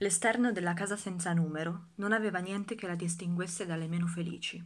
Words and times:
L'esterno 0.00 0.52
della 0.52 0.74
casa 0.74 0.94
senza 0.94 1.32
numero 1.32 1.86
non 1.94 2.12
aveva 2.12 2.38
niente 2.38 2.74
che 2.74 2.86
la 2.86 2.94
distinguesse 2.94 3.64
dalle 3.64 3.88
meno 3.88 4.06
felici. 4.06 4.62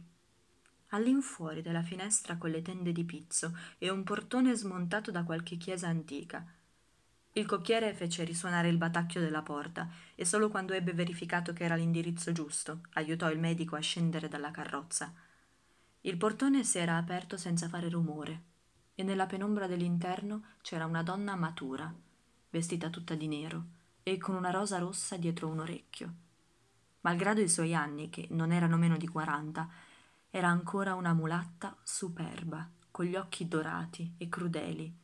All'infuori 0.89 1.61
della 1.61 1.83
finestra 1.83 2.35
con 2.35 2.49
le 2.49 2.61
tende 2.61 2.91
di 2.91 3.05
pizzo 3.05 3.57
e 3.77 3.89
un 3.89 4.03
portone 4.03 4.53
smontato 4.55 5.09
da 5.09 5.23
qualche 5.23 5.55
chiesa 5.55 5.87
antica. 5.87 6.45
Il 7.31 7.45
cocchiere 7.45 7.93
fece 7.93 8.25
risuonare 8.25 8.67
il 8.67 8.75
batacchio 8.75 9.21
della 9.21 9.41
porta 9.41 9.89
e 10.15 10.25
solo 10.25 10.49
quando 10.49 10.73
ebbe 10.73 10.91
verificato 10.91 11.53
che 11.53 11.63
era 11.63 11.75
l'indirizzo 11.75 12.33
giusto 12.33 12.81
aiutò 12.95 13.31
il 13.31 13.39
medico 13.39 13.77
a 13.77 13.79
scendere 13.79 14.27
dalla 14.27 14.51
carrozza. 14.51 15.13
Il 16.01 16.17
portone 16.17 16.65
si 16.65 16.77
era 16.77 16.97
aperto 16.97 17.37
senza 17.37 17.69
fare 17.69 17.87
rumore 17.87 18.41
e 18.95 19.03
nella 19.03 19.27
penombra 19.27 19.67
dell'interno 19.67 20.43
c'era 20.61 20.85
una 20.85 21.03
donna 21.03 21.35
matura, 21.35 21.89
vestita 22.49 22.89
tutta 22.89 23.15
di 23.15 23.27
nero 23.29 23.79
e 24.03 24.17
con 24.17 24.35
una 24.35 24.51
rosa 24.51 24.79
rossa 24.79 25.17
dietro 25.17 25.47
un 25.47 25.59
orecchio. 25.59 26.13
Malgrado 27.01 27.41
i 27.41 27.49
suoi 27.49 27.73
anni, 27.73 28.09
che 28.09 28.27
non 28.31 28.51
erano 28.51 28.77
meno 28.77 28.97
di 28.97 29.07
quaranta, 29.07 29.69
era 30.29 30.47
ancora 30.47 30.95
una 30.95 31.13
mulatta 31.13 31.75
superba, 31.83 32.69
con 32.91 33.05
gli 33.05 33.15
occhi 33.15 33.47
dorati 33.47 34.13
e 34.17 34.29
crudeli, 34.29 34.95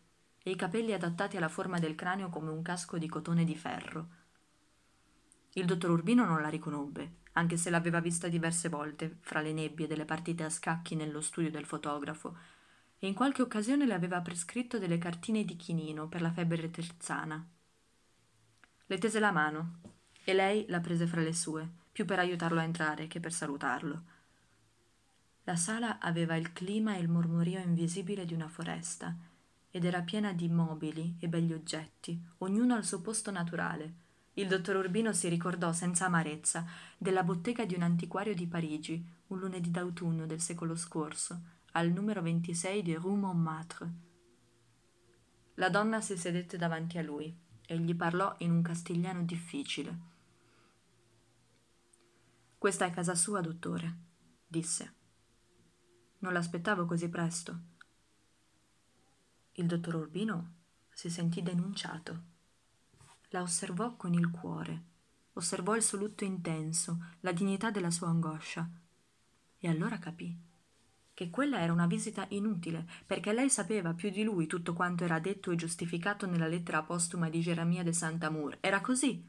e 0.44 0.52
i 0.52 0.56
capelli 0.56 0.94
adattati 0.94 1.38
alla 1.38 1.50
forma 1.50 1.80
del 1.80 1.96
cranio 1.96 2.30
come 2.30 2.52
un 2.52 2.62
casco 2.62 2.98
di 2.98 3.08
cotone 3.08 3.44
di 3.44 3.56
ferro. 3.56 4.08
Il 5.54 5.66
dottor 5.66 5.90
Urbino 5.90 6.24
non 6.24 6.42
la 6.42 6.50
riconobbe, 6.50 7.18
anche 7.34 7.58
se 7.58 7.70
l'aveva 7.70 8.00
vista 8.00 8.28
diverse 8.28 8.70
volte 8.70 9.18
fra 9.22 9.42
le 9.42 9.54
nebbie 9.54 9.88
delle 9.88 10.06
partite 10.06 10.44
a 10.44 10.50
scacchi 10.50 10.96
nello 10.96 11.22
studio 11.22 11.52
del 11.52 11.66
fotografo, 11.66 12.38
e 13.00 13.08
in 13.08 13.14
qualche 13.14 13.42
occasione 13.42 13.86
le 13.86 13.94
aveva 13.94 14.22
prescritto 14.22 14.80
delle 14.80 14.98
cartine 14.98 15.44
di 15.44 15.56
chinino 15.56 16.08
per 16.08 16.22
la 16.22 16.32
febbre 16.32 16.70
terzana. 16.70 17.48
Le 18.90 18.98
tese 19.00 19.20
la 19.20 19.32
mano 19.32 19.80
e 20.24 20.34
lei 20.34 20.66
la 20.70 20.80
prese 20.80 21.08
fra 21.08 21.20
le 21.20 21.34
sue, 21.34 21.70
più 21.92 22.06
per 22.06 22.20
aiutarlo 22.20 22.62
a 22.62 22.64
entrare 22.64 23.08
che 23.08 23.20
per 23.20 23.34
salutarlo. 23.34 24.04
La 25.44 25.58
sala 25.58 26.00
aveva 26.00 26.38
il 26.38 26.54
clima 26.54 26.96
e 26.96 27.00
il 27.00 27.10
mormorio 27.10 27.60
invisibile 27.60 28.24
di 28.24 28.34
una 28.34 28.48
foresta 28.48 29.14
ed 29.72 29.84
era 29.84 30.04
piena 30.04 30.32
di 30.32 30.48
mobili 30.48 31.18
e 31.20 31.28
begli 31.28 31.52
oggetti, 31.52 32.18
ognuno 32.38 32.76
al 32.76 32.86
suo 32.86 33.02
posto 33.02 33.30
naturale. 33.30 34.06
Il 34.36 34.48
dottor 34.48 34.78
Urbino 34.78 35.12
si 35.12 35.28
ricordò 35.28 35.74
senza 35.74 36.06
amarezza 36.06 36.66
della 36.98 37.24
bottega 37.24 37.66
di 37.66 37.76
un 37.76 37.82
antiquario 37.82 38.34
di 38.34 38.48
Parigi, 38.48 39.06
un 39.28 39.40
lunedì 39.40 39.70
d'autunno 39.70 40.26
del 40.26 40.40
secolo 40.40 40.78
scorso, 40.78 41.42
al 41.74 41.92
numero 41.92 42.22
26 42.22 42.84
di 42.84 42.96
Rue 42.96 43.18
Montmartre. 43.18 43.92
La 45.56 45.68
donna 45.68 46.00
si 46.00 46.16
sedette 46.18 46.56
davanti 46.56 46.98
a 46.98 47.04
lui 47.04 47.46
e 47.68 47.78
gli 47.78 47.94
parlò 47.94 48.34
in 48.40 48.52
un 48.52 48.62
castigliano 48.62 49.24
difficile. 49.24 50.00
Questa 52.58 52.86
è 52.86 52.92
casa 52.92 53.14
sua, 53.14 53.42
dottore, 53.42 53.98
disse. 54.48 54.96
Non 56.20 56.34
l'aspettavo 56.34 56.86
così 56.86 57.10
presto. 57.10 57.60
Il 59.52 59.68
dottor 59.68 59.96
Urbino 59.96 60.54
si 60.90 61.10
sentì 61.10 61.44
denunciato. 61.44 62.36
La 63.30 63.42
osservò 63.42 63.96
con 63.98 64.14
il 64.14 64.32
cuore, 64.32 64.84
osservò 65.34 65.76
il 65.76 65.84
suo 65.84 65.98
lutto 65.98 66.24
intenso, 66.24 67.16
la 67.20 67.34
dignità 67.34 67.70
della 67.70 67.92
sua 67.92 68.08
angoscia, 68.08 68.68
e 69.60 69.68
allora 69.68 70.00
capì 70.00 70.47
che 71.18 71.32
quella 71.32 71.62
era 71.62 71.74
una 71.74 71.88
visita 71.88 72.28
inutile, 72.30 72.86
perché 73.04 73.34
lei 73.34 73.50
sapeva 73.50 73.96
più 73.96 74.12
di 74.12 74.22
lui 74.22 74.46
tutto 74.46 74.74
quanto 74.74 75.04
era 75.04 75.18
detto 75.18 75.50
e 75.50 75.56
giustificato 75.56 76.28
nella 76.28 76.46
lettera 76.46 76.84
postuma 76.84 77.28
di 77.28 77.42
Geremia 77.42 77.82
de 77.82 77.92
Sant'Amour. 77.92 78.60
Era 78.60 78.82
così. 78.82 79.28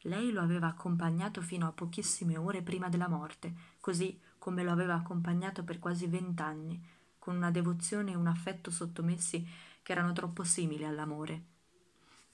Lei 0.00 0.32
lo 0.32 0.40
aveva 0.40 0.66
accompagnato 0.66 1.40
fino 1.40 1.68
a 1.68 1.70
pochissime 1.70 2.36
ore 2.36 2.62
prima 2.62 2.88
della 2.88 3.06
morte, 3.06 3.54
così 3.78 4.20
come 4.38 4.64
lo 4.64 4.72
aveva 4.72 4.94
accompagnato 4.94 5.62
per 5.62 5.78
quasi 5.78 6.08
vent'anni, 6.08 6.84
con 7.16 7.36
una 7.36 7.52
devozione 7.52 8.10
e 8.10 8.16
un 8.16 8.26
affetto 8.26 8.72
sottomessi 8.72 9.46
che 9.84 9.92
erano 9.92 10.10
troppo 10.10 10.42
simili 10.42 10.84
all'amore. 10.84 11.44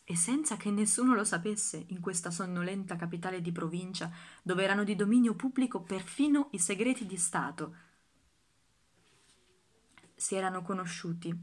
E 0.04 0.16
senza 0.16 0.56
che 0.56 0.70
nessuno 0.70 1.14
lo 1.14 1.24
sapesse 1.24 1.84
in 1.88 2.00
questa 2.00 2.30
sonnolenta 2.30 2.96
capitale 2.96 3.42
di 3.42 3.52
provincia, 3.52 4.10
dove 4.42 4.64
erano 4.64 4.84
di 4.84 4.96
dominio 4.96 5.34
pubblico 5.34 5.82
perfino 5.82 6.48
i 6.52 6.58
segreti 6.58 7.04
di 7.04 7.18
Stato, 7.18 7.74
si 10.28 10.34
erano 10.34 10.60
conosciuti 10.60 11.34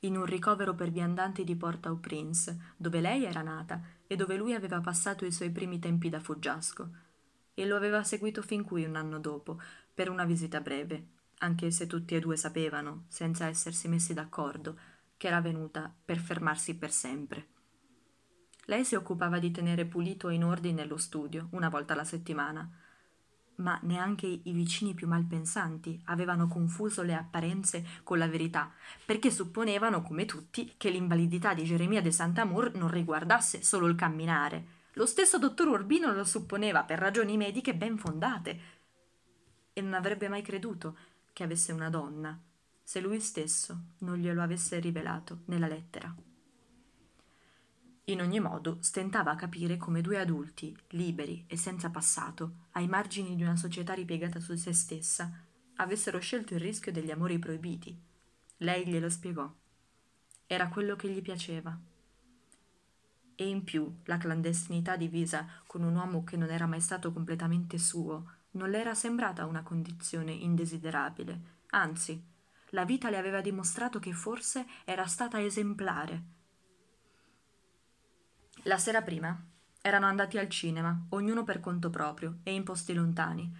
in 0.00 0.16
un 0.16 0.24
ricovero 0.24 0.74
per 0.74 0.90
viandanti 0.90 1.44
di 1.44 1.54
Port-au-Prince, 1.54 2.72
dove 2.76 3.00
lei 3.00 3.24
era 3.24 3.40
nata 3.40 3.80
e 4.04 4.16
dove 4.16 4.36
lui 4.36 4.52
aveva 4.52 4.80
passato 4.80 5.24
i 5.24 5.30
suoi 5.30 5.52
primi 5.52 5.78
tempi 5.78 6.08
da 6.08 6.18
fuggiasco, 6.18 6.90
e 7.54 7.66
lo 7.66 7.76
aveva 7.76 8.02
seguito 8.02 8.42
fin 8.42 8.64
qui 8.64 8.84
un 8.84 8.96
anno 8.96 9.20
dopo, 9.20 9.60
per 9.94 10.10
una 10.10 10.24
visita 10.24 10.60
breve, 10.60 11.06
anche 11.38 11.70
se 11.70 11.86
tutti 11.86 12.16
e 12.16 12.18
due 12.18 12.36
sapevano, 12.36 13.04
senza 13.06 13.46
essersi 13.46 13.86
messi 13.86 14.12
d'accordo, 14.12 14.76
che 15.16 15.28
era 15.28 15.40
venuta 15.40 15.94
per 16.04 16.18
fermarsi 16.18 16.76
per 16.76 16.90
sempre. 16.90 17.46
Lei 18.64 18.84
si 18.84 18.96
occupava 18.96 19.38
di 19.38 19.52
tenere 19.52 19.84
pulito 19.84 20.30
e 20.30 20.34
in 20.34 20.42
ordine 20.42 20.84
lo 20.84 20.96
studio, 20.96 21.46
una 21.52 21.68
volta 21.68 21.92
alla 21.92 22.02
settimana, 22.02 22.68
ma 23.56 23.78
neanche 23.82 24.26
i 24.26 24.52
vicini 24.52 24.94
più 24.94 25.06
malpensanti 25.06 26.00
avevano 26.04 26.48
confuso 26.48 27.02
le 27.02 27.14
apparenze 27.14 27.84
con 28.02 28.18
la 28.18 28.28
verità, 28.28 28.72
perché 29.04 29.30
supponevano, 29.30 30.02
come 30.02 30.24
tutti, 30.24 30.74
che 30.76 30.90
l'invalidità 30.90 31.54
di 31.54 31.64
Geremia 31.64 32.02
de 32.02 32.10
Sant'Amour 32.10 32.74
non 32.74 32.90
riguardasse 32.90 33.62
solo 33.62 33.86
il 33.86 33.94
camminare. 33.94 34.74
Lo 34.94 35.06
stesso 35.06 35.38
dottor 35.38 35.68
Urbino 35.68 36.12
lo 36.12 36.24
supponeva 36.24 36.84
per 36.84 36.98
ragioni 36.98 37.36
mediche 37.36 37.74
ben 37.74 37.96
fondate. 37.98 38.60
E 39.72 39.80
non 39.80 39.94
avrebbe 39.94 40.28
mai 40.28 40.42
creduto 40.42 40.96
che 41.32 41.42
avesse 41.42 41.72
una 41.72 41.90
donna, 41.90 42.38
se 42.82 43.00
lui 43.00 43.20
stesso 43.20 43.78
non 43.98 44.16
glielo 44.16 44.40
avesse 44.40 44.78
rivelato 44.78 45.40
nella 45.46 45.66
lettera. 45.66 46.25
In 48.08 48.20
ogni 48.20 48.38
modo, 48.38 48.78
stentava 48.82 49.32
a 49.32 49.34
capire 49.34 49.76
come 49.76 50.00
due 50.00 50.20
adulti, 50.20 50.76
liberi 50.90 51.44
e 51.48 51.56
senza 51.56 51.90
passato, 51.90 52.66
ai 52.72 52.86
margini 52.86 53.34
di 53.34 53.42
una 53.42 53.56
società 53.56 53.94
ripiegata 53.94 54.38
su 54.38 54.54
se 54.54 54.72
stessa, 54.72 55.28
avessero 55.76 56.20
scelto 56.20 56.54
il 56.54 56.60
rischio 56.60 56.92
degli 56.92 57.10
amori 57.10 57.40
proibiti. 57.40 57.98
Lei 58.58 58.86
glielo 58.86 59.10
spiegò. 59.10 59.52
Era 60.46 60.68
quello 60.68 60.94
che 60.94 61.08
gli 61.08 61.20
piaceva. 61.20 61.76
E 63.34 63.48
in 63.48 63.64
più 63.64 63.92
la 64.04 64.18
clandestinità 64.18 64.94
divisa 64.94 65.44
con 65.66 65.82
un 65.82 65.96
uomo 65.96 66.22
che 66.22 66.36
non 66.36 66.50
era 66.50 66.66
mai 66.66 66.80
stato 66.80 67.12
completamente 67.12 67.76
suo 67.76 68.34
non 68.52 68.70
le 68.70 68.78
era 68.78 68.94
sembrata 68.94 69.46
una 69.46 69.64
condizione 69.64 70.30
indesiderabile, 70.30 71.40
anzi, 71.70 72.22
la 72.70 72.84
vita 72.84 73.10
le 73.10 73.18
aveva 73.18 73.40
dimostrato 73.40 73.98
che 73.98 74.12
forse 74.12 74.64
era 74.84 75.06
stata 75.06 75.42
esemplare 75.42 76.34
la 78.66 78.78
sera 78.78 79.00
prima 79.00 79.40
erano 79.80 80.06
andati 80.06 80.38
al 80.38 80.48
cinema, 80.48 81.06
ognuno 81.10 81.44
per 81.44 81.60
conto 81.60 81.88
proprio 81.88 82.38
e 82.42 82.52
in 82.52 82.64
posti 82.64 82.94
lontani, 82.94 83.56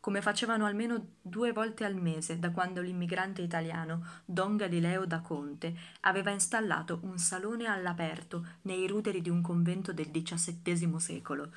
come 0.00 0.20
facevano 0.20 0.66
almeno 0.66 1.10
due 1.22 1.52
volte 1.52 1.84
al 1.84 1.94
mese 1.94 2.40
da 2.40 2.50
quando 2.50 2.80
l'immigrante 2.80 3.42
italiano 3.42 4.04
Don 4.24 4.56
Galileo 4.56 5.04
da 5.04 5.20
Conte 5.20 5.76
aveva 6.00 6.30
installato 6.30 6.98
un 7.02 7.18
salone 7.18 7.66
all'aperto 7.66 8.44
nei 8.62 8.88
ruderi 8.88 9.20
di 9.20 9.30
un 9.30 9.40
convento 9.40 9.92
del 9.92 10.10
XVII 10.10 10.98
secolo. 10.98 11.52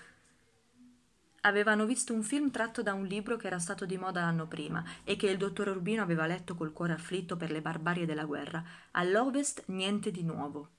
Avevano 1.41 1.85
visto 1.85 2.13
un 2.13 2.21
film 2.21 2.51
tratto 2.51 2.83
da 2.83 2.93
un 2.93 3.05
libro 3.05 3.37
che 3.37 3.47
era 3.47 3.59
stato 3.59 3.87
di 3.87 3.97
moda 3.97 4.21
l'anno 4.21 4.45
prima 4.45 4.83
e 5.03 5.15
che 5.15 5.31
il 5.31 5.37
dottor 5.37 5.69
Urbino 5.69 6.03
aveva 6.03 6.27
letto 6.27 6.53
col 6.53 6.73
cuore 6.73 6.93
afflitto 6.93 7.37
per 7.37 7.49
le 7.49 7.61
barbarie 7.61 8.05
della 8.05 8.25
guerra. 8.25 8.63
All'Ovest 8.91 9.63
niente 9.67 10.11
di 10.11 10.23
nuovo 10.23 10.69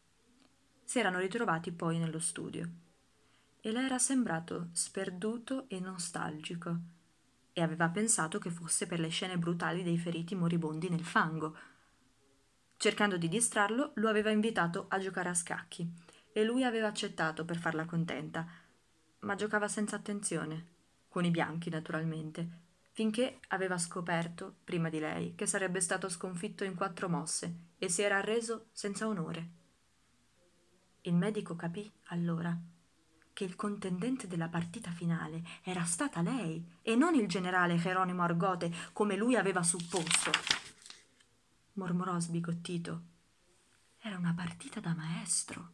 si 0.85 0.99
erano 0.99 1.19
ritrovati 1.19 1.73
poi 1.73 1.99
nello 1.99 2.19
studio 2.19 2.69
e 3.61 3.73
le 3.73 3.81
era 3.81 3.99
sembrato 3.99 4.69
sperduto 4.73 5.65
e 5.69 5.81
nostalgico 5.81 6.79
e 7.55 7.63
aveva 7.63 7.89
pensato 7.89 8.39
che 8.39 8.51
fosse 8.51 8.87
per 8.87 9.01
le 9.01 9.09
scene 9.09 9.39
brutali 9.39 9.83
dei 9.83 9.97
feriti 9.97 10.35
moribondi 10.35 10.91
nel 10.91 11.05
fango. 11.05 11.57
Cercando 12.77 13.17
di 13.17 13.29
distrarlo, 13.29 13.93
lo 13.95 14.09
aveva 14.09 14.31
invitato 14.31 14.87
a 14.89 14.99
giocare 14.99 15.31
a 15.31 15.35
scacchi 15.35 15.91
e 16.33 16.45
lui 16.45 16.65
aveva 16.65 16.89
accettato 16.89 17.45
per 17.45 17.57
farla 17.57 17.87
contenta, 17.87 18.47
ma 19.21 19.35
giocava 19.37 19.69
senza 19.69 19.97
attenzione, 19.97 20.67
con 21.09 21.25
i 21.25 21.31
bianchi 21.31 21.71
naturalmente, 21.71 22.63
finché 22.91 23.39
aveva 23.49 23.79
scoperto, 23.79 24.57
prima 24.65 24.91
di 24.91 24.99
lei, 24.99 25.35
che 25.37 25.47
sarebbe 25.47 25.81
stato 25.81 26.09
sconfitto 26.09 26.65
in 26.65 26.75
quattro 26.75 27.09
mosse 27.09 27.55
e 27.79 27.89
si 27.89 28.03
era 28.03 28.19
arreso 28.19 28.67
senza 28.73 29.07
onore. 29.07 29.63
Il 31.07 31.15
medico 31.15 31.55
capì 31.55 31.91
allora 32.05 32.59
che 33.35 33.45
il 33.45 33.57
contendente 33.57 34.27
della 34.27 34.49
partita 34.49 34.91
finale 34.91 35.43
era 35.63 35.85
stata 35.85 36.23
lei 36.23 36.67
e 36.81 36.95
non 36.95 37.15
il 37.15 37.29
generale 37.29 37.77
Geronimo 37.77 38.23
Argote 38.23 38.73
come 38.95 39.15
lui 39.15 39.37
aveva 39.37 39.63
supposto. 39.63 40.31
Mormorò 41.75 42.19
sbigottito. 42.19 43.03
Era 43.99 44.17
una 44.17 44.33
partita 44.35 44.81
da 44.81 44.95
maestro. 44.95 45.73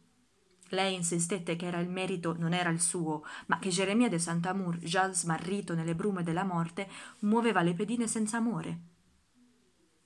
Lei 0.69 0.95
insistette 0.95 1.55
che 1.55 1.65
era 1.65 1.79
il 1.79 1.89
merito 1.89 2.35
non 2.37 2.51
era 2.51 2.69
il 2.69 2.81
suo, 2.81 3.23
ma 3.45 3.57
che 3.57 3.69
Geremia 3.69 4.09
de 4.09 4.19
Sant'Amour, 4.19 4.79
già 4.79 5.13
smarrito 5.13 5.75
nelle 5.75 5.95
brume 5.95 6.23
della 6.23 6.43
morte, 6.43 6.89
muoveva 7.19 7.61
le 7.61 7.73
pedine 7.73 8.05
senza 8.07 8.35
amore. 8.35 8.79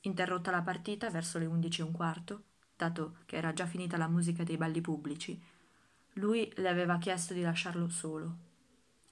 Interrotta 0.02 0.52
la 0.52 0.62
partita 0.62 1.10
verso 1.10 1.40
le 1.40 1.48
undici 1.48 1.82
e 1.82 1.84
un 1.84 1.92
quarto, 1.92 2.44
dato 2.76 3.18
che 3.26 3.38
era 3.38 3.54
già 3.54 3.66
finita 3.66 3.98
la 3.98 4.08
musica 4.08 4.44
dei 4.44 4.58
balli 4.58 4.82
pubblici, 4.82 5.42
lui 6.14 6.52
le 6.56 6.70
aveva 6.70 6.98
chiesto 6.98 7.34
di 7.34 7.42
lasciarlo 7.42 7.90
solo. 7.90 8.38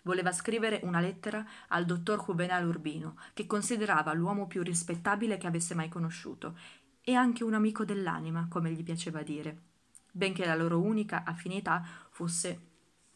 Voleva 0.04 0.32
scrivere 0.32 0.82
una 0.84 1.00
lettera 1.00 1.46
al 1.70 1.86
dottor 1.86 2.24
Juvenal 2.24 2.68
Urbino, 2.68 3.18
che 3.34 3.46
considerava 3.46 4.14
l'uomo 4.14 4.48
più 4.48 4.62
rispettabile 4.62 5.38
che 5.38 5.48
avesse 5.48 5.74
mai 5.76 5.90
conosciuto, 5.90 6.58
e 7.02 7.14
anche 7.14 7.44
un 7.44 7.54
amico 7.54 7.86
dell'anima, 7.86 8.48
come 8.50 8.72
gli 8.72 8.84
piaceva 8.84 9.22
dire, 9.24 9.62
benché 10.12 10.46
la 10.46 10.56
loro 10.56 10.80
unica 10.80 11.24
affinità 11.24 11.84
fosse 12.10 12.68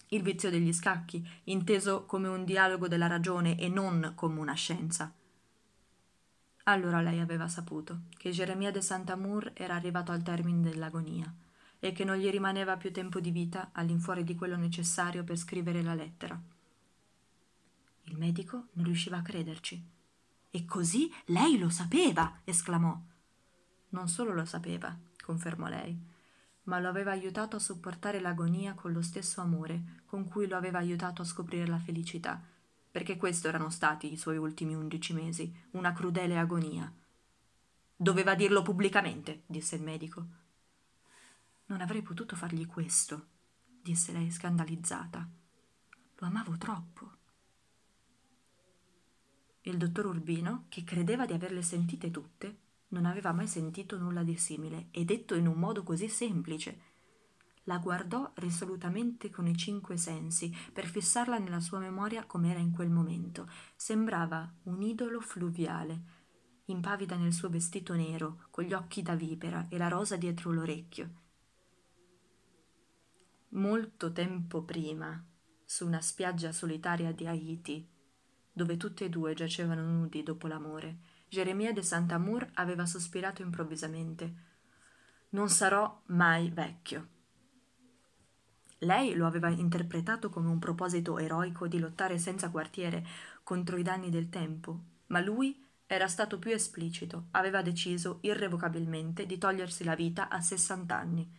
il 0.09 0.21
vizio 0.21 0.49
degli 0.49 0.73
scacchi, 0.73 1.25
inteso 1.45 2.05
come 2.05 2.27
un 2.27 2.45
dialogo 2.45 2.87
della 2.87 3.07
ragione 3.07 3.57
e 3.57 3.67
non 3.67 4.13
come 4.15 4.39
una 4.39 4.53
scienza. 4.53 5.13
Allora 6.69 6.99
lei 6.99 7.19
aveva 7.21 7.47
saputo 7.47 8.01
che 8.17 8.31
Geremia 8.31 8.71
de 8.71 8.81
Sant'Amour 8.81 9.51
era 9.53 9.75
arrivato 9.75 10.11
al 10.11 10.21
termine 10.21 10.61
dell'agonia 10.61 11.33
e 11.79 11.93
che 11.93 12.03
non 12.03 12.17
gli 12.17 12.29
rimaneva 12.29 12.75
più 12.75 12.91
tempo 12.91 13.21
di 13.21 13.31
vita 13.31 13.69
all'infuori 13.71 14.25
di 14.25 14.35
quello 14.35 14.57
necessario 14.57 15.23
per 15.23 15.37
scrivere 15.37 15.81
la 15.81 15.93
lettera. 15.93 16.37
Il 18.03 18.17
medico 18.17 18.67
non 18.73 18.85
riusciva 18.85 19.17
a 19.17 19.21
crederci. 19.21 19.81
E 20.49 20.65
così 20.65 21.09
lei 21.27 21.57
lo 21.57 21.69
sapeva, 21.69 22.41
esclamò. 22.43 22.99
Non 23.89 24.09
solo 24.09 24.33
lo 24.33 24.43
sapeva, 24.43 24.93
confermò 25.23 25.67
lei, 25.67 25.97
ma 26.63 26.79
lo 26.79 26.89
aveva 26.89 27.11
aiutato 27.11 27.55
a 27.55 27.59
sopportare 27.59 28.19
l'agonia 28.19 28.73
con 28.73 28.91
lo 28.91 29.01
stesso 29.01 29.39
amore 29.39 30.01
con 30.05 30.27
cui 30.27 30.47
lo 30.47 30.57
aveva 30.57 30.79
aiutato 30.79 31.21
a 31.21 31.25
scoprire 31.25 31.65
la 31.65 31.79
felicità 31.79 32.41
perché 32.89 33.17
questo 33.17 33.47
erano 33.47 33.69
stati 33.69 34.11
i 34.11 34.17
suoi 34.17 34.37
ultimi 34.37 34.75
undici 34.75 35.13
mesi, 35.13 35.53
una 35.71 35.93
crudele 35.93 36.37
agonia. 36.37 36.91
Doveva 37.95 38.35
dirlo 38.35 38.61
pubblicamente, 38.61 39.43
disse 39.45 39.75
il 39.75 39.83
medico. 39.83 40.25
Non 41.65 41.81
avrei 41.81 42.01
potuto 42.01 42.35
fargli 42.35 42.65
questo, 42.65 43.27
disse 43.81 44.11
lei 44.11 44.31
scandalizzata. 44.31 45.27
Lo 46.15 46.27
amavo 46.27 46.57
troppo. 46.57 47.11
Il 49.61 49.77
dottor 49.77 50.05
Urbino, 50.05 50.65
che 50.69 50.83
credeva 50.83 51.25
di 51.25 51.33
averle 51.33 51.61
sentite 51.61 52.09
tutte, 52.09 52.57
non 52.89 53.05
aveva 53.05 53.33
mai 53.33 53.47
sentito 53.47 53.97
nulla 53.97 54.23
di 54.23 54.37
simile 54.37 54.87
e 54.91 55.03
detto 55.03 55.35
in 55.35 55.45
un 55.45 55.57
modo 55.57 55.83
così 55.83 56.07
semplice 56.07 56.86
la 57.67 57.77
guardò 57.77 58.31
risolutamente 58.35 59.29
con 59.29 59.45
i 59.47 59.55
cinque 59.55 59.97
sensi 59.97 60.53
per 60.73 60.85
fissarla 60.85 61.37
nella 61.37 61.59
sua 61.59 61.79
memoria 61.79 62.25
com'era 62.25 62.59
in 62.59 62.71
quel 62.71 62.89
momento. 62.89 63.47
Sembrava 63.75 64.49
un 64.63 64.81
idolo 64.81 65.19
fluviale, 65.19 66.01
impavida 66.65 67.15
nel 67.15 67.33
suo 67.33 67.49
vestito 67.49 67.93
nero, 67.93 68.45
con 68.49 68.63
gli 68.63 68.73
occhi 68.73 69.01
da 69.01 69.15
vipera 69.15 69.67
e 69.69 69.77
la 69.77 69.89
rosa 69.89 70.15
dietro 70.15 70.51
l'orecchio. 70.51 71.25
Molto 73.49 74.11
tempo 74.11 74.63
prima, 74.63 75.25
su 75.65 75.85
una 75.85 76.01
spiaggia 76.01 76.51
solitaria 76.51 77.11
di 77.11 77.27
Haiti, 77.27 77.87
dove 78.51 78.77
tutti 78.77 79.03
e 79.03 79.09
due 79.09 79.33
giacevano 79.33 79.83
nudi 79.83 80.23
dopo 80.23 80.47
l'amore, 80.47 80.99
Geremia 81.27 81.73
de 81.73 81.81
Sant'Amour 81.81 82.51
aveva 82.53 82.85
sospirato 82.85 83.41
improvvisamente. 83.41 84.45
Non 85.29 85.49
sarò 85.49 86.01
mai 86.07 86.49
vecchio. 86.49 87.15
Lei 88.79 89.15
lo 89.15 89.25
aveva 89.25 89.49
interpretato 89.49 90.29
come 90.29 90.49
un 90.49 90.59
proposito 90.59 91.17
eroico 91.17 91.67
di 91.67 91.79
lottare 91.79 92.19
senza 92.19 92.49
quartiere 92.49 93.05
contro 93.43 93.77
i 93.77 93.83
danni 93.83 94.09
del 94.09 94.29
tempo, 94.29 94.79
ma 95.07 95.19
lui 95.19 95.63
era 95.87 96.07
stato 96.07 96.37
più 96.37 96.51
esplicito, 96.51 97.27
aveva 97.31 97.61
deciso 97.61 98.19
irrevocabilmente 98.21 99.25
di 99.25 99.37
togliersi 99.37 99.83
la 99.83 99.95
vita 99.95 100.29
a 100.29 100.41
60 100.41 100.95
anni. 100.95 101.31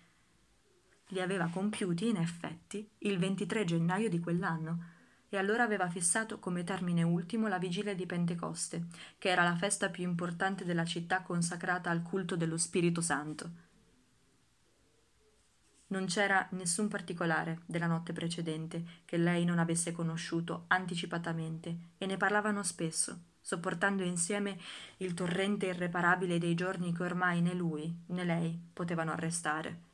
Li 1.08 1.20
aveva 1.20 1.48
compiuti, 1.48 2.08
in 2.08 2.16
effetti, 2.16 2.88
il 2.98 3.18
23 3.18 3.64
gennaio 3.64 4.08
di 4.08 4.20
quell'anno, 4.20 4.96
e 5.28 5.36
allora 5.36 5.62
aveva 5.62 5.88
fissato 5.88 6.38
come 6.38 6.64
termine 6.64 7.02
ultimo 7.02 7.48
la 7.48 7.58
vigilia 7.58 7.94
di 7.94 8.06
Pentecoste, 8.06 8.86
che 9.18 9.28
era 9.28 9.42
la 9.42 9.54
festa 9.54 9.90
più 9.90 10.02
importante 10.02 10.64
della 10.64 10.86
città 10.86 11.20
consacrata 11.20 11.90
al 11.90 12.02
culto 12.02 12.34
dello 12.34 12.56
Spirito 12.56 13.02
Santo. 13.02 13.67
Non 15.90 16.04
c'era 16.04 16.46
nessun 16.50 16.88
particolare 16.88 17.60
della 17.64 17.86
notte 17.86 18.12
precedente 18.12 18.84
che 19.06 19.16
lei 19.16 19.46
non 19.46 19.58
avesse 19.58 19.92
conosciuto 19.92 20.64
anticipatamente 20.68 21.78
e 21.96 22.04
ne 22.04 22.18
parlavano 22.18 22.62
spesso, 22.62 23.20
sopportando 23.40 24.02
insieme 24.02 24.58
il 24.98 25.14
torrente 25.14 25.66
irreparabile 25.66 26.38
dei 26.38 26.54
giorni 26.54 26.92
che 26.92 27.02
ormai 27.04 27.40
né 27.40 27.54
lui 27.54 28.04
né 28.08 28.24
lei 28.24 28.60
potevano 28.70 29.12
arrestare. 29.12 29.86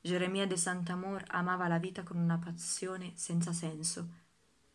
Geremia 0.00 0.46
de 0.46 0.56
Sant'Amor 0.56 1.22
amava 1.28 1.68
la 1.68 1.78
vita 1.78 2.02
con 2.02 2.16
una 2.16 2.38
passione 2.38 3.12
senza 3.14 3.52
senso. 3.52 4.08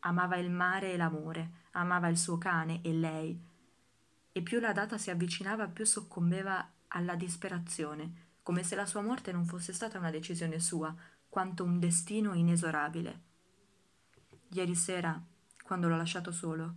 Amava 0.01 0.35
il 0.37 0.51
mare 0.51 0.93
e 0.93 0.97
l'amore, 0.97 1.51
amava 1.71 2.07
il 2.09 2.19
suo 2.19 2.37
cane 2.37 2.81
e 2.83 2.93
lei. 2.93 3.41
E 4.31 4.41
più 4.43 4.59
la 4.59 4.73
data 4.73 4.99
si 4.99 5.09
avvicinava, 5.09 5.67
più 5.69 5.85
soccombeva 5.85 6.71
alla 6.89 7.15
disperazione 7.15 8.32
come 8.43 8.63
se 8.63 8.75
la 8.75 8.85
sua 8.85 9.01
morte 9.01 9.31
non 9.31 9.45
fosse 9.45 9.73
stata 9.73 9.97
una 9.97 10.11
decisione 10.11 10.59
sua, 10.59 10.93
quanto 11.29 11.63
un 11.63 11.79
destino 11.79 12.33
inesorabile. 12.33 13.21
Ieri 14.49 14.75
sera, 14.75 15.19
quando 15.63 15.87
l'ho 15.87 15.97
lasciato 15.97 16.31
solo, 16.31 16.75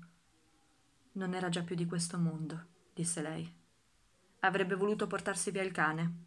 non 1.12 1.34
era 1.34 1.48
già 1.48 1.62
più 1.62 1.74
di 1.74 1.84
questo 1.84 2.18
mondo, 2.18 2.66
disse 2.94 3.20
lei. 3.20 3.52
Avrebbe 4.40 4.76
voluto 4.76 5.06
portarsi 5.06 5.50
via 5.50 5.62
il 5.62 5.72
cane, 5.72 6.24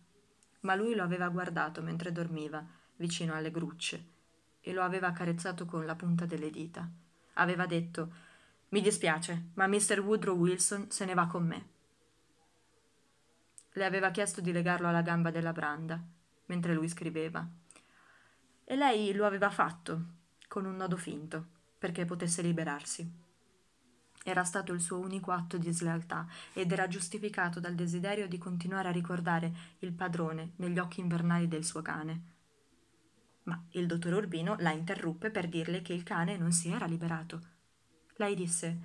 ma 0.62 0.76
lui 0.76 0.94
lo 0.94 1.04
aveva 1.04 1.30
guardato 1.30 1.82
mentre 1.82 2.12
dormiva, 2.12 2.64
vicino 2.98 3.34
alle 3.34 3.50
grucce, 3.50 4.06
e 4.60 4.74
lo 4.74 4.84
aveva 4.84 5.08
accarezzato 5.08 5.66
con 5.66 5.86
la 5.86 5.96
punta 5.96 6.26
delle 6.26 6.50
dita. 6.50 6.88
Aveva 7.36 7.66
detto 7.66 8.14
Mi 8.70 8.82
dispiace, 8.82 9.52
ma 9.54 9.68
Mr. 9.68 10.02
Woodrow 10.02 10.38
Wilson 10.38 10.92
se 10.92 11.06
ne 11.06 11.14
va 11.14 11.28
con 11.28 11.48
me. 11.48 11.78
Le 13.74 13.86
aveva 13.86 14.10
chiesto 14.10 14.42
di 14.42 14.52
legarlo 14.52 14.88
alla 14.88 15.04
gamba 15.04 15.30
della 15.30 15.52
branda, 15.52 16.02
mentre 16.48 16.74
lui 16.74 16.90
scriveva. 16.90 17.48
E 18.64 18.76
lei 18.76 19.14
lo 19.14 19.26
aveva 19.26 19.50
fatto, 19.50 20.18
con 20.48 20.66
un 20.66 20.76
nodo 20.76 20.98
finto, 20.98 21.46
perché 21.78 22.06
potesse 22.06 22.42
liberarsi. 22.42 23.28
Era 24.24 24.44
stato 24.44 24.74
il 24.74 24.82
suo 24.82 25.00
unico 25.00 25.32
atto 25.32 25.58
di 25.58 25.72
slealtà 25.72 26.28
ed 26.54 26.72
era 26.72 26.88
giustificato 26.88 27.60
dal 27.60 27.76
desiderio 27.76 28.28
di 28.28 28.38
continuare 28.38 28.90
a 28.90 28.92
ricordare 28.92 29.52
il 29.80 29.94
padrone 29.94 30.54
negli 30.58 30.78
occhi 30.78 31.00
invernali 31.00 31.48
del 31.48 31.64
suo 31.64 31.82
cane. 31.82 32.22
Ma 33.44 33.64
il 33.72 33.88
dottor 33.88 34.14
Urbino 34.14 34.56
la 34.60 34.72
interruppe 34.72 35.32
per 35.32 35.48
dirle 35.48 35.82
che 35.82 35.94
il 35.94 36.04
cane 36.04 36.38
non 36.38 36.52
si 36.52 36.70
era 36.70 36.86
liberato. 36.86 37.42
Lei 38.18 38.36
disse: 38.36 38.78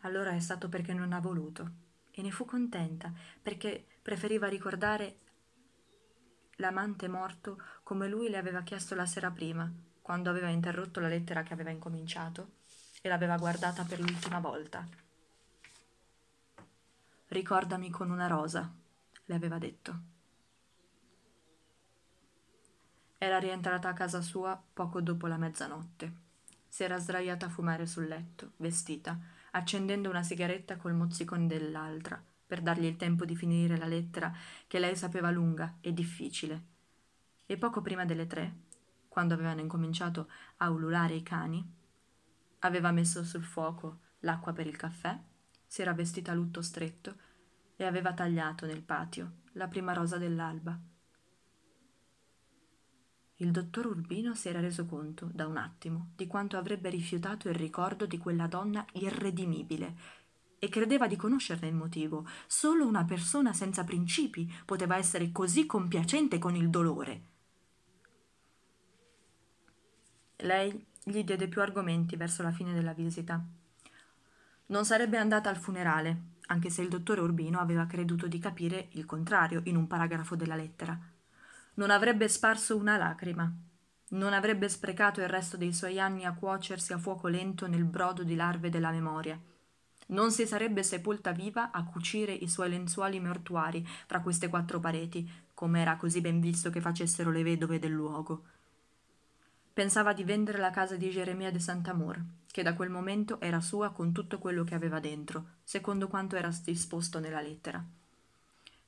Allora 0.00 0.32
è 0.32 0.40
stato 0.40 0.68
perché 0.68 0.92
non 0.92 1.12
ha 1.12 1.20
voluto 1.20 1.84
e 2.18 2.22
ne 2.22 2.30
fu 2.30 2.46
contenta 2.46 3.12
perché 3.42 3.84
preferiva 4.00 4.48
ricordare 4.48 5.18
l'amante 6.56 7.08
morto 7.08 7.60
come 7.82 8.08
lui 8.08 8.30
le 8.30 8.38
aveva 8.38 8.62
chiesto 8.62 8.94
la 8.94 9.04
sera 9.04 9.30
prima, 9.30 9.70
quando 10.00 10.30
aveva 10.30 10.48
interrotto 10.48 10.98
la 10.98 11.08
lettera 11.08 11.42
che 11.42 11.52
aveva 11.52 11.68
incominciato 11.68 12.52
e 13.02 13.08
l'aveva 13.10 13.36
guardata 13.36 13.84
per 13.84 14.00
l'ultima 14.00 14.40
volta. 14.40 14.86
Ricordami 17.28 17.90
con 17.90 18.10
una 18.10 18.28
rosa, 18.28 18.72
le 19.26 19.34
aveva 19.34 19.58
detto. 19.58 20.00
Era 23.18 23.38
rientrata 23.38 23.90
a 23.90 23.92
casa 23.92 24.22
sua 24.22 24.58
poco 24.72 25.02
dopo 25.02 25.26
la 25.26 25.36
mezzanotte. 25.36 26.24
Si 26.66 26.82
era 26.82 26.98
sdraiata 26.98 27.46
a 27.46 27.50
fumare 27.50 27.86
sul 27.86 28.06
letto, 28.06 28.52
vestita, 28.56 29.18
accendendo 29.56 30.10
una 30.10 30.22
sigaretta 30.22 30.76
col 30.76 30.94
mozzicone 30.94 31.46
dell'altra, 31.46 32.22
per 32.46 32.60
dargli 32.60 32.84
il 32.84 32.96
tempo 32.96 33.24
di 33.24 33.34
finire 33.34 33.78
la 33.78 33.86
lettera 33.86 34.32
che 34.66 34.78
lei 34.78 34.94
sapeva 34.94 35.30
lunga 35.30 35.78
e 35.80 35.92
difficile. 35.92 36.64
E 37.46 37.56
poco 37.56 37.80
prima 37.80 38.04
delle 38.04 38.26
tre, 38.26 38.54
quando 39.08 39.34
avevano 39.34 39.60
incominciato 39.60 40.28
a 40.58 40.70
ululare 40.70 41.14
i 41.14 41.22
cani, 41.22 41.66
aveva 42.60 42.92
messo 42.92 43.24
sul 43.24 43.44
fuoco 43.44 44.00
l'acqua 44.20 44.52
per 44.52 44.66
il 44.66 44.76
caffè, 44.76 45.18
si 45.66 45.80
era 45.80 45.94
vestita 45.94 46.32
a 46.32 46.34
lutto 46.34 46.60
stretto 46.60 47.14
e 47.76 47.84
aveva 47.84 48.12
tagliato 48.12 48.66
nel 48.66 48.82
patio 48.82 49.38
la 49.52 49.68
prima 49.68 49.94
rosa 49.94 50.18
dell'alba 50.18 50.78
il 53.40 53.50
dottor 53.50 53.86
Urbino 53.86 54.34
si 54.34 54.48
era 54.48 54.60
reso 54.60 54.86
conto, 54.86 55.28
da 55.32 55.46
un 55.46 55.58
attimo, 55.58 56.12
di 56.16 56.26
quanto 56.26 56.56
avrebbe 56.56 56.88
rifiutato 56.88 57.48
il 57.48 57.54
ricordo 57.54 58.06
di 58.06 58.16
quella 58.16 58.46
donna 58.46 58.84
irredimibile 58.92 59.96
e 60.58 60.68
credeva 60.70 61.06
di 61.06 61.16
conoscerne 61.16 61.68
il 61.68 61.74
motivo. 61.74 62.26
Solo 62.46 62.86
una 62.86 63.04
persona 63.04 63.52
senza 63.52 63.84
principi 63.84 64.50
poteva 64.64 64.96
essere 64.96 65.32
così 65.32 65.66
compiacente 65.66 66.38
con 66.38 66.54
il 66.54 66.70
dolore. 66.70 67.22
Lei 70.36 70.86
gli 71.04 71.22
diede 71.22 71.48
più 71.48 71.60
argomenti 71.60 72.16
verso 72.16 72.42
la 72.42 72.52
fine 72.52 72.72
della 72.72 72.94
visita. 72.94 73.42
Non 74.68 74.84
sarebbe 74.86 75.18
andata 75.18 75.50
al 75.50 75.58
funerale, 75.58 76.34
anche 76.46 76.70
se 76.70 76.80
il 76.80 76.88
dottore 76.88 77.20
Urbino 77.20 77.60
aveva 77.60 77.86
creduto 77.86 78.26
di 78.28 78.38
capire 78.38 78.88
il 78.92 79.04
contrario 79.04 79.60
in 79.64 79.76
un 79.76 79.86
paragrafo 79.86 80.36
della 80.36 80.56
lettera. 80.56 80.98
Non 81.76 81.90
avrebbe 81.90 82.26
sparso 82.28 82.74
una 82.74 82.96
lacrima. 82.96 83.52
Non 84.08 84.32
avrebbe 84.32 84.66
sprecato 84.68 85.20
il 85.20 85.28
resto 85.28 85.58
dei 85.58 85.74
suoi 85.74 86.00
anni 86.00 86.24
a 86.24 86.32
cuocersi 86.32 86.94
a 86.94 86.98
fuoco 86.98 87.28
lento 87.28 87.66
nel 87.66 87.84
brodo 87.84 88.22
di 88.22 88.34
larve 88.34 88.70
della 88.70 88.90
memoria. 88.90 89.38
Non 90.08 90.30
si 90.30 90.46
sarebbe 90.46 90.82
sepolta 90.82 91.32
viva 91.32 91.72
a 91.72 91.84
cucire 91.84 92.32
i 92.32 92.48
suoi 92.48 92.70
lenzuoli 92.70 93.20
mortuari 93.20 93.86
tra 94.06 94.20
queste 94.20 94.48
quattro 94.48 94.80
pareti, 94.80 95.30
come 95.52 95.82
era 95.82 95.96
così 95.96 96.22
ben 96.22 96.40
visto 96.40 96.70
che 96.70 96.80
facessero 96.80 97.30
le 97.30 97.42
vedove 97.42 97.78
del 97.78 97.92
luogo. 97.92 98.44
Pensava 99.74 100.14
di 100.14 100.24
vendere 100.24 100.56
la 100.56 100.70
casa 100.70 100.96
di 100.96 101.10
Geremia 101.10 101.50
de 101.50 101.58
Sant'Amor, 101.58 102.22
che 102.50 102.62
da 102.62 102.72
quel 102.72 102.88
momento 102.88 103.38
era 103.40 103.60
sua 103.60 103.90
con 103.90 104.12
tutto 104.12 104.38
quello 104.38 104.64
che 104.64 104.74
aveva 104.74 104.98
dentro, 104.98 105.56
secondo 105.62 106.08
quanto 106.08 106.36
era 106.36 106.50
disposto 106.64 107.18
nella 107.18 107.42
lettera. 107.42 107.84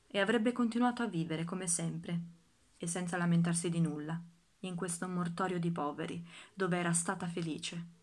E 0.07 0.18
avrebbe 0.18 0.52
continuato 0.52 1.02
a 1.02 1.07
vivere 1.07 1.45
come 1.45 1.66
sempre, 1.66 2.37
e 2.78 2.87
senza 2.87 3.16
lamentarsi 3.16 3.68
di 3.68 3.80
nulla, 3.80 4.20
in 4.61 4.75
questo 4.75 5.06
mortorio 5.08 5.58
di 5.58 5.70
poveri, 5.70 6.26
dove 6.54 6.78
era 6.78 6.92
stata 6.92 7.28
felice. 7.28 7.98